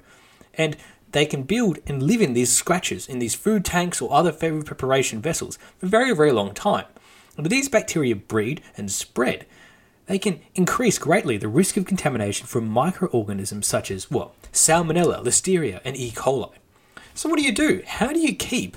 And 0.53 0.75
they 1.13 1.25
can 1.25 1.43
build 1.43 1.79
and 1.87 2.03
live 2.03 2.21
in 2.21 2.33
these 2.33 2.51
scratches 2.51 3.07
in 3.07 3.19
these 3.19 3.35
food 3.35 3.63
tanks 3.63 4.01
or 4.01 4.11
other 4.11 4.33
food 4.33 4.65
preparation 4.65 5.21
vessels 5.21 5.57
for 5.77 5.85
a 5.85 5.89
very, 5.89 6.13
very 6.13 6.33
long 6.33 6.53
time. 6.53 6.87
And 7.37 7.45
when 7.45 7.51
these 7.51 7.69
bacteria 7.69 8.17
breed 8.17 8.61
and 8.75 8.91
spread, 8.91 9.45
they 10.07 10.19
can 10.19 10.41
increase 10.55 10.97
greatly 10.97 11.37
the 11.37 11.47
risk 11.47 11.77
of 11.77 11.85
contamination 11.85 12.45
from 12.45 12.67
microorganisms 12.67 13.65
such 13.65 13.89
as, 13.89 14.11
well, 14.11 14.35
Salmonella, 14.51 15.23
Listeria, 15.23 15.79
and 15.85 15.95
E. 15.95 16.11
coli. 16.11 16.51
So, 17.13 17.29
what 17.29 17.39
do 17.39 17.45
you 17.45 17.53
do? 17.53 17.81
How 17.85 18.11
do 18.11 18.19
you 18.19 18.35
keep 18.35 18.75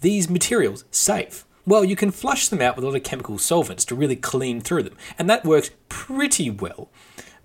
these 0.00 0.30
materials 0.30 0.84
safe? 0.92 1.44
Well, 1.66 1.84
you 1.84 1.96
can 1.96 2.10
flush 2.10 2.48
them 2.48 2.60
out 2.60 2.76
with 2.76 2.84
a 2.84 2.88
lot 2.88 2.96
of 2.96 3.04
chemical 3.04 3.38
solvents 3.38 3.84
to 3.86 3.94
really 3.94 4.16
clean 4.16 4.60
through 4.60 4.82
them, 4.82 4.96
and 5.18 5.30
that 5.30 5.44
works 5.44 5.70
pretty 5.88 6.50
well, 6.50 6.90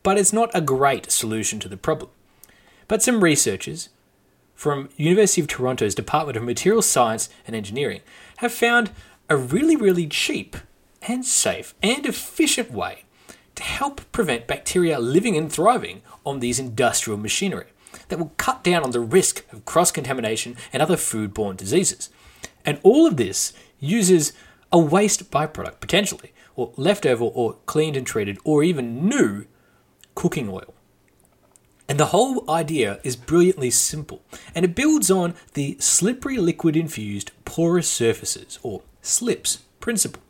but 0.04 0.18
it's 0.18 0.34
not 0.34 0.52
a 0.54 0.62
great 0.62 1.10
solution 1.12 1.60
to 1.62 1.70
the 1.70 1.78
problem. 1.78 2.12
But 2.90 3.02
some 3.02 3.24
researchers 3.24 3.90
from 4.56 4.90
University 4.98 5.40
of 5.40 5.48
Toronto's 5.48 5.96
Department 5.96 6.36
of 6.36 6.44
Materials 6.44 6.86
Science 6.86 7.30
and 7.48 7.56
Engineering 7.56 8.02
have 8.38 8.52
found 8.52 8.92
a 9.30 9.38
really, 9.38 9.78
really 9.78 10.06
cheap 10.06 10.58
and 11.04 11.24
safe 11.24 11.74
and 11.82 12.06
efficient 12.06 12.72
way 12.72 13.06
to 13.56 13.64
help 13.64 14.02
prevent 14.12 14.48
bacteria 14.48 15.00
living 15.00 15.38
and 15.38 15.50
thriving 15.50 16.02
on 16.26 16.40
these 16.40 16.60
industrial 16.60 17.18
machinery 17.18 17.68
that 18.10 18.20
will 18.20 18.34
cut 18.36 18.64
down 18.66 18.84
on 18.84 18.92
the 18.92 19.00
risk 19.00 19.46
of 19.54 19.64
cross 19.64 19.92
contamination 19.92 20.58
and 20.74 20.82
other 20.82 20.98
foodborne 20.98 21.56
diseases. 21.56 22.10
And 22.66 22.80
all 22.84 23.08
of 23.08 23.16
this 23.16 23.54
uses 23.79 24.33
a 24.71 24.79
waste 24.79 25.31
byproduct, 25.31 25.79
potentially, 25.79 26.33
or 26.55 26.71
leftover 26.75 27.25
or 27.25 27.57
cleaned 27.65 27.95
and 27.95 28.05
treated, 28.05 28.38
or 28.43 28.63
even 28.63 29.07
new 29.07 29.45
cooking 30.15 30.50
oil. 30.50 30.74
And 31.88 32.00
the 32.00 32.07
whole 32.07 32.50
idea 32.50 33.00
is 33.03 33.15
brilliantly 33.15 33.71
simple, 33.71 34.21
and 34.53 34.63
it 34.63 34.75
builds 34.75 35.09
on 35.09 35.33
the 35.53 35.75
slippery 35.79 36.38
liquid 36.38 36.75
infused 36.75 37.31
porous 37.45 37.88
surfaces, 37.88 38.59
or 38.62 38.83
SLIPS, 39.01 39.59
principle, 39.79 40.21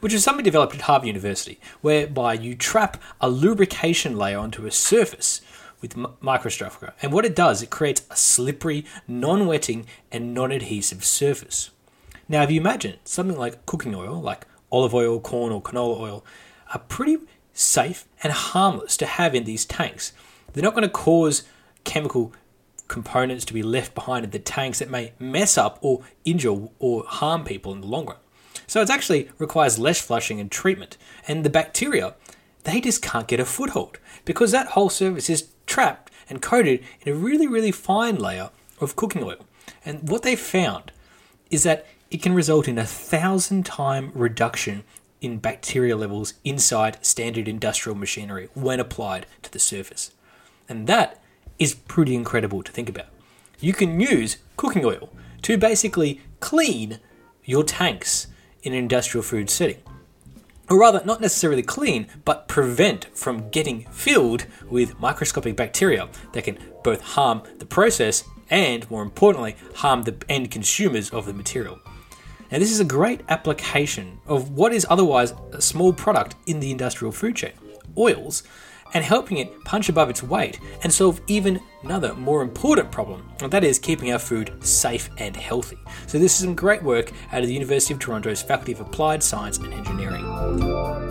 which 0.00 0.12
is 0.12 0.22
something 0.22 0.44
developed 0.44 0.74
at 0.74 0.82
Harvard 0.82 1.06
University, 1.06 1.58
whereby 1.80 2.34
you 2.34 2.54
trap 2.54 3.00
a 3.20 3.30
lubrication 3.30 4.16
layer 4.16 4.38
onto 4.38 4.66
a 4.66 4.70
surface 4.70 5.40
with 5.80 5.94
microstructure. 5.94 6.92
And 7.00 7.12
what 7.12 7.24
it 7.24 7.36
does, 7.36 7.62
it 7.62 7.70
creates 7.70 8.02
a 8.10 8.16
slippery, 8.16 8.84
non 9.08 9.46
wetting, 9.46 9.86
and 10.12 10.34
non 10.34 10.52
adhesive 10.52 11.04
surface. 11.04 11.70
Now, 12.28 12.42
if 12.42 12.50
you 12.50 12.60
imagine 12.60 12.96
something 13.04 13.36
like 13.36 13.66
cooking 13.66 13.94
oil, 13.94 14.20
like 14.20 14.46
olive 14.72 14.94
oil, 14.94 15.20
corn, 15.20 15.52
or 15.52 15.62
canola 15.62 15.98
oil, 15.98 16.24
are 16.72 16.80
pretty 16.80 17.18
safe 17.52 18.06
and 18.22 18.32
harmless 18.32 18.96
to 18.98 19.06
have 19.06 19.34
in 19.34 19.44
these 19.44 19.64
tanks. 19.64 20.12
They're 20.52 20.64
not 20.64 20.74
going 20.74 20.82
to 20.82 20.88
cause 20.88 21.44
chemical 21.84 22.32
components 22.88 23.44
to 23.44 23.54
be 23.54 23.62
left 23.62 23.94
behind 23.94 24.24
in 24.24 24.30
the 24.30 24.38
tanks 24.38 24.78
that 24.78 24.90
may 24.90 25.12
mess 25.18 25.56
up 25.56 25.78
or 25.80 26.02
injure 26.24 26.68
or 26.78 27.04
harm 27.06 27.44
people 27.44 27.72
in 27.72 27.80
the 27.80 27.86
long 27.86 28.06
run. 28.06 28.16
So 28.66 28.80
it 28.80 28.90
actually 28.90 29.30
requires 29.38 29.78
less 29.78 30.00
flushing 30.00 30.40
and 30.40 30.50
treatment. 30.50 30.96
And 31.28 31.44
the 31.44 31.50
bacteria, 31.50 32.14
they 32.64 32.80
just 32.80 33.02
can't 33.02 33.28
get 33.28 33.40
a 33.40 33.44
foothold 33.44 33.98
because 34.24 34.50
that 34.50 34.68
whole 34.68 34.90
surface 34.90 35.30
is 35.30 35.48
trapped 35.66 36.10
and 36.28 36.42
coated 36.42 36.84
in 37.02 37.12
a 37.12 37.16
really, 37.16 37.46
really 37.46 37.70
fine 37.70 38.16
layer 38.16 38.50
of 38.80 38.96
cooking 38.96 39.22
oil. 39.22 39.46
And 39.84 40.08
what 40.08 40.22
they 40.22 40.36
found 40.36 40.92
is 41.50 41.62
that 41.62 41.86
it 42.10 42.22
can 42.22 42.34
result 42.34 42.68
in 42.68 42.78
a 42.78 42.86
thousand 42.86 43.66
time 43.66 44.12
reduction 44.14 44.84
in 45.20 45.38
bacteria 45.38 45.96
levels 45.96 46.34
inside 46.44 47.04
standard 47.04 47.48
industrial 47.48 47.96
machinery 47.96 48.48
when 48.54 48.78
applied 48.78 49.26
to 49.42 49.50
the 49.50 49.58
surface. 49.58 50.12
And 50.68 50.86
that 50.86 51.20
is 51.58 51.74
pretty 51.74 52.14
incredible 52.14 52.62
to 52.62 52.72
think 52.72 52.88
about. 52.88 53.06
You 53.60 53.72
can 53.72 53.98
use 53.98 54.38
cooking 54.56 54.84
oil 54.84 55.10
to 55.42 55.56
basically 55.56 56.20
clean 56.40 57.00
your 57.44 57.64
tanks 57.64 58.26
in 58.62 58.72
an 58.72 58.78
industrial 58.78 59.22
food 59.22 59.48
setting. 59.48 59.78
Or 60.68 60.80
rather, 60.80 61.02
not 61.04 61.20
necessarily 61.20 61.62
clean, 61.62 62.08
but 62.24 62.48
prevent 62.48 63.06
from 63.16 63.50
getting 63.50 63.84
filled 63.90 64.46
with 64.68 64.98
microscopic 64.98 65.54
bacteria 65.54 66.08
that 66.32 66.42
can 66.42 66.58
both 66.82 67.00
harm 67.00 67.42
the 67.58 67.66
process 67.66 68.24
and, 68.50 68.88
more 68.90 69.02
importantly, 69.02 69.56
harm 69.76 70.02
the 70.02 70.16
end 70.28 70.50
consumers 70.50 71.10
of 71.10 71.24
the 71.24 71.32
material. 71.32 71.78
Now, 72.50 72.58
this 72.58 72.70
is 72.70 72.80
a 72.80 72.84
great 72.84 73.22
application 73.28 74.20
of 74.26 74.50
what 74.50 74.72
is 74.72 74.86
otherwise 74.88 75.34
a 75.52 75.60
small 75.60 75.92
product 75.92 76.36
in 76.46 76.60
the 76.60 76.70
industrial 76.70 77.12
food 77.12 77.36
chain 77.36 77.52
oils 77.98 78.42
and 78.94 79.04
helping 79.04 79.38
it 79.38 79.64
punch 79.64 79.88
above 79.88 80.08
its 80.08 80.22
weight 80.22 80.60
and 80.82 80.92
solve 80.92 81.20
even 81.26 81.60
another 81.82 82.14
more 82.14 82.42
important 82.42 82.90
problem, 82.92 83.28
and 83.40 83.50
that 83.50 83.64
is 83.64 83.78
keeping 83.78 84.12
our 84.12 84.18
food 84.18 84.54
safe 84.64 85.10
and 85.18 85.36
healthy. 85.36 85.78
So, 86.06 86.18
this 86.18 86.34
is 86.34 86.44
some 86.44 86.54
great 86.54 86.82
work 86.82 87.12
out 87.32 87.42
of 87.42 87.48
the 87.48 87.54
University 87.54 87.94
of 87.94 88.00
Toronto's 88.00 88.42
Faculty 88.42 88.72
of 88.72 88.80
Applied 88.80 89.22
Science 89.22 89.58
and 89.58 89.72
Engineering. 89.72 91.05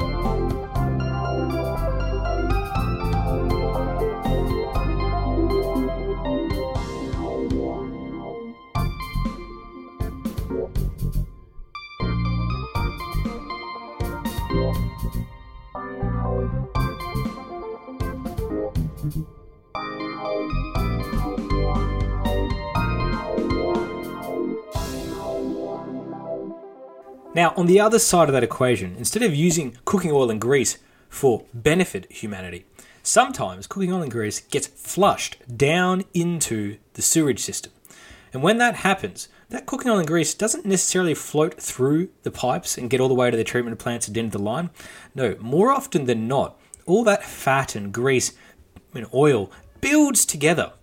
Now, 27.45 27.53
on 27.57 27.67
the 27.67 27.79
other 27.79 27.99
side 27.99 28.27
of 28.27 28.33
that 28.33 28.41
equation, 28.41 28.95
instead 28.95 29.21
of 29.21 29.35
using 29.35 29.77
cooking 29.85 30.11
oil 30.11 30.31
and 30.31 30.41
grease 30.41 30.79
for 31.09 31.45
benefit 31.53 32.11
humanity, 32.11 32.65
sometimes 33.03 33.67
cooking 33.67 33.93
oil 33.93 34.01
and 34.01 34.09
grease 34.09 34.39
gets 34.39 34.65
flushed 34.65 35.37
down 35.55 36.05
into 36.15 36.79
the 36.93 37.03
sewage 37.03 37.39
system. 37.39 37.71
And 38.33 38.41
when 38.41 38.57
that 38.57 38.77
happens, 38.77 39.29
that 39.49 39.67
cooking 39.67 39.91
oil 39.91 39.99
and 39.99 40.07
grease 40.07 40.33
doesn't 40.33 40.65
necessarily 40.65 41.13
float 41.13 41.61
through 41.61 42.09
the 42.23 42.31
pipes 42.31 42.79
and 42.79 42.89
get 42.89 42.99
all 42.99 43.09
the 43.09 43.13
way 43.13 43.29
to 43.29 43.37
the 43.37 43.43
treatment 43.43 43.77
plants 43.77 44.07
at 44.07 44.15
the 44.15 44.21
end 44.21 44.29
of 44.29 44.39
the 44.39 44.39
line. 44.39 44.71
No, 45.13 45.35
more 45.39 45.71
often 45.71 46.05
than 46.05 46.27
not, 46.27 46.59
all 46.87 47.03
that 47.03 47.23
fat 47.23 47.75
and 47.75 47.93
grease 47.93 48.33
and 48.95 49.05
oil 49.13 49.51
builds 49.81 50.25
together 50.25 50.73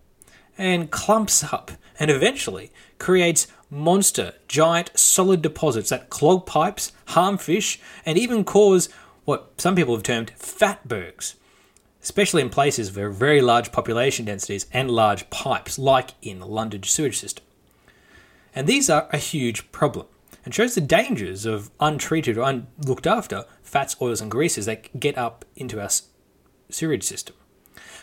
and 0.57 0.93
clumps 0.93 1.43
up 1.53 1.73
and 1.99 2.09
eventually 2.09 2.71
creates 3.01 3.49
monster, 3.73 4.35
giant, 4.49 4.91
solid 4.95 5.41
deposits 5.41 5.89
that 5.89 6.11
clog 6.11 6.45
pipes, 6.45 6.93
harm 7.07 7.39
fish, 7.39 7.81
and 8.05 8.19
even 8.19 8.45
cause 8.45 8.91
what 9.25 9.53
some 9.57 9.75
people 9.75 9.95
have 9.95 10.03
termed 10.03 10.31
fatbergs, 10.39 11.35
especially 12.03 12.43
in 12.43 12.51
places 12.51 12.95
where 12.95 13.09
very 13.09 13.41
large 13.41 13.73
population 13.73 14.27
densities 14.27 14.67
and 14.73 14.91
large 14.91 15.29
pipes, 15.31 15.79
like 15.79 16.11
in 16.21 16.41
London's 16.41 16.91
sewage 16.91 17.19
system. 17.19 17.45
And 18.55 18.67
these 18.67 18.91
are 18.91 19.09
a 19.11 19.17
huge 19.17 19.73
problem 19.73 20.07
and 20.45 20.55
shows 20.55 20.75
the 20.75 20.81
dangers 20.83 21.47
of 21.47 21.71
untreated 21.81 22.37
or 22.37 22.43
unlooked 22.43 23.07
after 23.07 23.47
fats, 23.63 23.97
oils, 24.03 24.21
and 24.21 24.31
greases 24.31 24.67
that 24.67 25.01
get 25.01 25.17
up 25.17 25.47
into 25.57 25.81
our 25.81 25.89
sewage 26.69 27.05
system. 27.05 27.37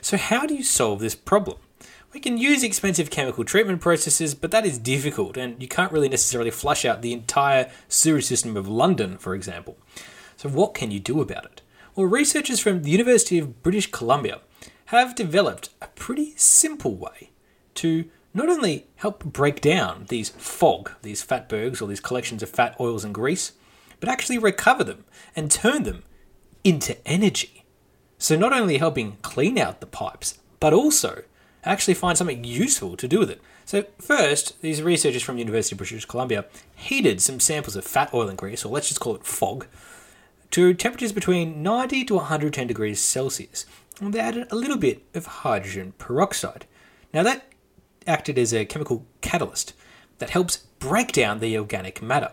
So, 0.02 0.18
how 0.18 0.48
do 0.48 0.56
you 0.56 0.64
solve 0.64 1.00
this 1.00 1.16
problem? 1.16 1.58
We 2.12 2.20
can 2.20 2.40
use 2.40 2.64
expensive 2.64 3.12
chemical 3.12 3.44
treatment 3.44 3.82
processes, 3.82 4.34
but 4.34 4.50
that 4.50 4.66
is 4.66 4.80
difficult, 4.80 5.38
and 5.38 5.62
you 5.62 5.68
can't 5.68 5.92
really 5.92 6.10
necessarily 6.10 6.50
flush 6.50 6.84
out 6.84 7.04
the 7.04 7.14
entire 7.14 7.70
sewage 7.88 8.26
system 8.26 8.58
of 8.58 8.68
London, 8.68 9.20
for 9.20 9.36
example. 9.36 9.78
So, 10.36 10.50
what 10.50 10.74
can 10.74 10.90
you 10.90 11.00
do 11.00 11.22
about 11.22 11.46
it? 11.46 11.62
Well, 11.96 12.08
researchers 12.08 12.60
from 12.60 12.82
the 12.82 12.90
University 12.90 13.38
of 13.38 13.62
British 13.62 13.92
Columbia 13.92 14.42
have 14.86 15.14
developed 15.14 15.70
a 15.84 15.88
pretty 15.90 16.34
simple 16.36 16.96
way 16.96 17.30
to 17.76 18.06
not 18.34 18.50
only 18.50 18.88
help 18.96 19.24
break 19.24 19.62
down 19.62 20.06
these 20.10 20.30
fog, 20.30 20.92
these 21.04 21.24
fatbergs, 21.24 21.80
or 21.80 21.86
these 21.86 22.00
collections 22.00 22.42
of 22.42 22.50
fat, 22.50 22.76
oils, 22.80 23.04
and 23.04 23.14
grease, 23.14 23.52
but 24.00 24.10
actually 24.10 24.40
recover 24.40 24.84
them 24.84 25.06
and 25.36 25.52
turn 25.52 25.84
them 25.84 26.02
into 26.64 26.98
energy. 27.08 27.66
So, 28.18 28.36
not 28.36 28.52
only 28.52 28.80
helping 28.80 29.18
clean 29.22 29.60
out 29.60 29.80
the 29.80 29.86
pipes, 29.86 30.40
but 30.60 30.74
also 30.74 31.24
actually 31.64 31.94
find 31.94 32.18
something 32.18 32.44
useful 32.44 32.96
to 32.98 33.08
do 33.08 33.20
with 33.20 33.30
it. 33.30 33.42
So, 33.66 33.86
first, 34.00 34.62
these 34.62 34.82
researchers 34.82 35.22
from 35.22 35.36
the 35.36 35.42
University 35.42 35.76
of 35.76 35.78
British 35.78 36.06
Columbia 36.06 36.46
heated 36.76 37.22
some 37.22 37.40
samples 37.40 37.76
of 37.76 37.86
fat, 37.86 38.14
oil, 38.14 38.30
and 38.30 38.38
grease, 38.38 38.66
or 38.66 38.74
let's 38.74 38.88
just 38.88 39.00
call 39.00 39.16
it 39.16 39.26
fog, 39.26 39.68
to 40.52 40.74
temperatures 40.74 41.12
between 41.12 41.62
90 41.62 42.06
to 42.06 42.16
110 42.16 42.68
degrees 42.68 43.00
Celsius. 43.00 43.66
And 44.02 44.14
they 44.14 44.20
added 44.20 44.48
a 44.50 44.56
little 44.56 44.78
bit 44.78 45.04
of 45.14 45.26
hydrogen 45.26 45.94
peroxide. 45.98 46.66
Now, 47.14 47.24
that 47.24 47.46
acted 48.08 48.40
as 48.40 48.54
a 48.54 48.66
chemical 48.66 49.06
catalyst 49.22 49.74
that 50.18 50.32
helps 50.32 50.58
break 50.80 51.12
down 51.12 51.40
the 51.40 51.58
organic 51.58 52.02
matter. 52.02 52.32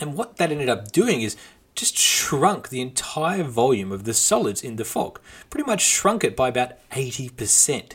And 0.00 0.14
what 0.14 0.36
that 0.36 0.52
ended 0.52 0.68
up 0.68 0.92
doing 0.92 1.22
is 1.22 1.36
just 1.74 1.96
shrunk 1.96 2.68
the 2.68 2.80
entire 2.80 3.44
volume 3.44 3.92
of 3.92 4.04
the 4.04 4.14
solids 4.14 4.62
in 4.62 4.76
the 4.76 4.84
fog, 4.84 5.20
pretty 5.48 5.66
much 5.66 5.80
shrunk 5.80 6.24
it 6.24 6.36
by 6.36 6.48
about 6.48 6.72
80%. 6.90 7.92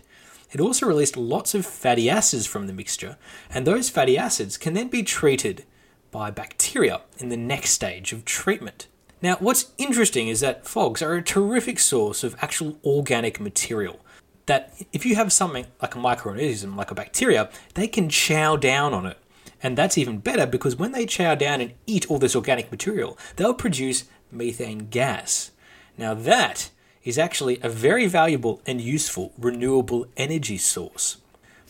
It 0.54 0.62
also 0.62 0.86
released 0.86 1.18
lots 1.18 1.56
of 1.56 1.66
fatty 1.66 2.10
acids 2.10 2.46
from 2.46 2.68
the 2.68 2.74
mixture, 2.74 3.18
and 3.50 3.66
those 3.66 3.90
fatty 3.90 4.18
acids 4.18 4.56
can 4.56 4.76
then 4.76 4.88
be 4.88 5.02
treated 5.02 5.66
by 6.12 6.30
bacteria 6.30 7.02
in 7.18 7.30
the 7.30 7.38
next 7.38 7.72
stage 7.72 8.14
of 8.14 8.24
treatment. 8.24 8.88
Now, 9.20 9.38
what's 9.40 9.72
interesting 9.80 10.28
is 10.28 10.42
that 10.42 10.68
fogs 10.68 11.02
are 11.02 11.16
a 11.16 11.24
terrific 11.24 11.80
source 11.80 12.24
of 12.24 12.36
actual 12.40 12.78
organic 12.86 13.40
material. 13.40 14.00
That 14.46 14.74
if 14.92 15.08
you 15.08 15.16
have 15.16 15.34
something 15.34 15.66
like 15.82 15.96
a 15.96 16.00
microorganism, 16.00 16.76
like 16.76 16.92
a 16.92 16.96
bacteria, 16.96 17.50
they 17.74 17.88
can 17.88 18.10
chow 18.10 18.56
down 18.56 18.94
on 18.94 19.08
it. 19.08 19.18
And 19.64 19.76
that's 19.76 19.98
even 19.98 20.20
better 20.20 20.46
because 20.46 20.76
when 20.76 20.92
they 20.92 21.06
chow 21.08 21.34
down 21.34 21.62
and 21.62 21.74
eat 21.88 22.12
all 22.12 22.20
this 22.20 22.36
organic 22.36 22.70
material, 22.70 23.18
they'll 23.38 23.54
produce 23.56 24.04
methane 24.30 24.90
gas. 24.90 25.52
Now, 25.98 26.14
that 26.14 26.70
is 27.04 27.18
actually 27.18 27.60
a 27.62 27.70
very 27.70 28.08
valuable 28.08 28.62
and 28.66 28.80
useful 28.80 29.34
renewable 29.38 30.08
energy 30.16 30.58
source. 30.58 31.18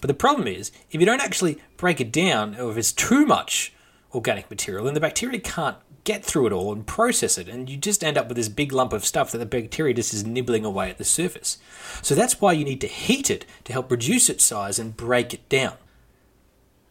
But 0.02 0.08
the 0.08 0.14
problem 0.14 0.48
is, 0.48 0.72
if 0.92 1.00
you 1.00 1.06
don't 1.06 1.22
actually 1.22 1.60
break 1.78 2.02
it 2.02 2.12
down, 2.12 2.60
or 2.60 2.72
if 2.72 2.78
it's 2.78 2.92
too 2.92 3.26
much 3.26 3.74
organic 4.14 4.50
material, 4.50 4.86
then 4.86 4.94
the 4.94 5.00
bacteria 5.00 5.40
can't 5.40 5.78
get 6.04 6.26
through 6.26 6.48
it 6.48 6.52
all 6.52 6.74
and 6.74 6.86
process 6.86 7.38
it, 7.38 7.48
and 7.48 7.70
you 7.70 7.78
just 7.78 8.04
end 8.04 8.18
up 8.18 8.28
with 8.28 8.36
this 8.36 8.50
big 8.50 8.74
lump 8.74 8.92
of 8.92 9.06
stuff 9.06 9.32
that 9.32 9.38
the 9.38 9.46
bacteria 9.46 9.94
just 9.94 10.14
is 10.14 10.26
nibbling 10.26 10.66
away 10.66 10.90
at 10.90 10.98
the 10.98 11.06
surface. 11.06 11.58
So 12.02 12.14
that's 12.14 12.42
why 12.42 12.52
you 12.52 12.66
need 12.66 12.82
to 12.82 12.88
heat 12.88 13.30
it 13.30 13.46
to 13.64 13.74
help 13.74 13.90
reduce 13.90 14.30
its 14.30 14.44
size 14.44 14.78
and 14.78 14.98
break 14.98 15.34
it 15.34 15.48
down. 15.48 15.76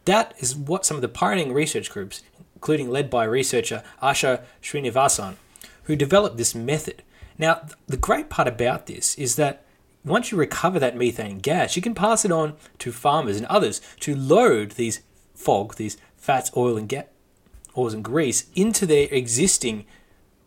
That 0.05 0.33
is 0.39 0.55
what 0.55 0.85
some 0.85 0.97
of 0.97 1.01
the 1.01 1.07
pioneering 1.07 1.53
research 1.53 1.89
groups, 1.89 2.23
including 2.55 2.89
led 2.89 3.09
by 3.09 3.23
researcher 3.25 3.83
Asha 4.01 4.41
Srinivasan, 4.61 5.35
who 5.83 5.95
developed 5.95 6.37
this 6.37 6.55
method. 6.55 7.03
Now, 7.37 7.65
the 7.87 7.97
great 7.97 8.29
part 8.29 8.47
about 8.47 8.85
this 8.85 9.15
is 9.15 9.35
that 9.37 9.65
once 10.05 10.31
you 10.31 10.37
recover 10.37 10.79
that 10.79 10.97
methane 10.97 11.39
gas, 11.39 11.75
you 11.75 11.81
can 11.81 11.95
pass 11.95 12.25
it 12.25 12.31
on 12.31 12.55
to 12.79 12.91
farmers 12.91 13.37
and 13.37 13.45
others 13.47 13.81
to 14.01 14.15
load 14.15 14.71
these 14.71 15.01
fog, 15.33 15.75
these 15.75 15.97
fats, 16.17 16.51
oil, 16.55 16.77
and 16.77 16.93
oils 17.77 17.93
and 17.93 18.03
grease 18.03 18.45
into 18.55 18.85
their 18.85 19.07
existing 19.11 19.85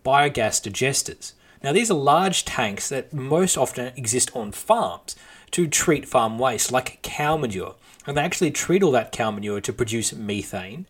biogas 0.05 0.63
digesters. 0.63 1.33
Now, 1.63 1.73
these 1.73 1.91
are 1.91 1.95
large 1.95 2.45
tanks 2.45 2.89
that 2.91 3.13
most 3.13 3.57
often 3.57 3.93
exist 3.97 4.31
on 4.37 4.53
farms 4.53 5.17
to 5.53 5.67
treat 5.67 6.07
farm 6.07 6.39
waste, 6.39 6.71
like 6.71 7.01
cow 7.03 7.37
manure. 7.37 7.77
And 8.07 8.17
they 8.17 8.23
actually 8.23 8.51
treat 8.51 8.83
all 8.83 8.93
that 8.93 9.11
cow 9.11 9.31
manure 9.31 9.61
to 9.63 9.73
produce 9.73 10.13
methane 10.13 10.87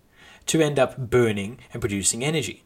to 0.47 0.61
end 0.61 0.79
up 0.79 0.99
burning 0.99 1.59
and 1.73 1.81
producing 1.81 2.25
energy. 2.25 2.65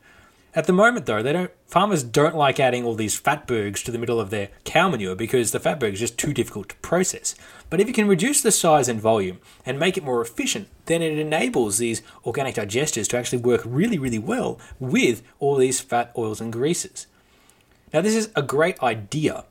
At 0.52 0.66
the 0.66 0.72
moment, 0.72 1.06
though, 1.06 1.22
they 1.22 1.32
don't. 1.32 1.50
Farmers 1.66 2.02
don't 2.02 2.34
like 2.34 2.58
adding 2.58 2.84
all 2.84 2.96
these 2.96 3.20
fatbergs 3.20 3.84
to 3.84 3.92
the 3.92 3.98
middle 3.98 4.18
of 4.18 4.30
their 4.30 4.48
cow 4.64 4.88
manure 4.88 5.14
because 5.14 5.52
the 5.52 5.60
fatberg 5.60 5.92
is 5.92 6.00
just 6.00 6.18
too 6.18 6.34
difficult 6.34 6.70
to 6.70 6.76
process. 6.76 7.36
But 7.68 7.80
if 7.80 7.86
you 7.86 7.94
can 7.94 8.08
reduce 8.08 8.42
the 8.42 8.50
size 8.50 8.88
and 8.88 9.00
volume 9.00 9.38
and 9.64 9.78
make 9.78 9.96
it 9.96 10.02
more 10.02 10.20
efficient, 10.20 10.66
then 10.86 11.02
it 11.02 11.16
enables 11.18 11.78
these 11.78 12.02
organic 12.26 12.56
digesters 12.56 13.06
to 13.08 13.16
actually 13.16 13.42
work 13.42 13.62
really, 13.64 13.98
really 13.98 14.18
well 14.18 14.58
with 14.80 15.22
all 15.38 15.54
these 15.54 15.78
fat, 15.78 16.12
oils, 16.18 16.40
and 16.40 16.52
greases. 16.52 17.06
Now, 17.92 18.00
this 18.00 18.16
is 18.16 18.30
a 18.34 18.42
great 18.42 18.82
idea, 18.82 19.44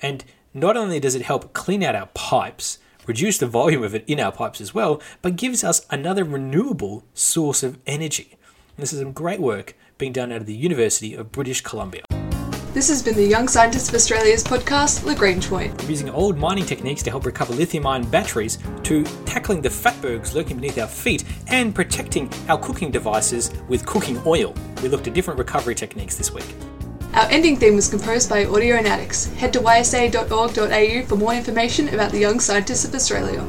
and 0.00 0.24
not 0.54 0.76
only 0.76 1.00
does 1.00 1.14
it 1.14 1.22
help 1.22 1.52
clean 1.52 1.82
out 1.82 1.94
our 1.94 2.08
pipes, 2.14 2.78
reduce 3.06 3.36
the 3.36 3.46
volume 3.46 3.82
of 3.82 3.94
it 3.94 4.04
in 4.06 4.18
our 4.18 4.32
pipes 4.32 4.60
as 4.62 4.74
well, 4.74 5.02
but 5.20 5.36
gives 5.36 5.62
us 5.62 5.86
another 5.90 6.24
renewable 6.24 7.04
source 7.12 7.62
of 7.62 7.78
energy. 7.86 8.36
This 8.78 8.94
is 8.94 9.00
some 9.00 9.12
great 9.12 9.40
work 9.40 9.74
being 10.00 10.12
done 10.12 10.32
out 10.32 10.40
of 10.40 10.46
the 10.46 10.54
University 10.54 11.14
of 11.14 11.30
British 11.30 11.60
Columbia. 11.60 12.02
This 12.72 12.88
has 12.88 13.02
been 13.02 13.16
the 13.16 13.26
Young 13.26 13.48
Scientists 13.48 13.88
of 13.88 13.96
Australia's 13.96 14.44
podcast, 14.44 15.04
Lagrange 15.04 15.48
Point. 15.48 15.80
From 15.80 15.90
using 15.90 16.08
old 16.08 16.38
mining 16.38 16.64
techniques 16.64 17.02
to 17.02 17.10
help 17.10 17.26
recover 17.26 17.52
lithium 17.52 17.86
ion 17.86 18.08
batteries, 18.08 18.58
to 18.84 19.04
tackling 19.26 19.60
the 19.60 19.68
fatbergs 19.68 20.34
lurking 20.34 20.56
beneath 20.56 20.78
our 20.78 20.86
feet, 20.86 21.24
and 21.48 21.74
protecting 21.74 22.32
our 22.48 22.58
cooking 22.58 22.90
devices 22.90 23.52
with 23.68 23.84
cooking 23.86 24.20
oil. 24.24 24.54
We 24.82 24.88
looked 24.88 25.08
at 25.08 25.14
different 25.14 25.38
recovery 25.38 25.74
techniques 25.74 26.14
this 26.16 26.32
week. 26.32 26.46
Our 27.14 27.28
ending 27.28 27.56
theme 27.56 27.74
was 27.74 27.88
composed 27.88 28.30
by 28.30 28.44
Audionautics. 28.44 29.34
Head 29.34 29.52
to 29.54 29.58
ysa.org.au 29.58 31.06
for 31.06 31.16
more 31.16 31.34
information 31.34 31.88
about 31.88 32.12
the 32.12 32.20
Young 32.20 32.38
Scientists 32.38 32.84
of 32.84 32.94
Australia. 32.94 33.44